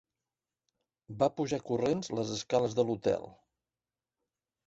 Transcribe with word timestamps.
Va 1.19 1.27
pujar 1.41 1.59
corrents 1.67 2.09
les 2.19 2.33
escales 2.37 2.75
de 2.79 2.85
l'hotel. 2.87 3.27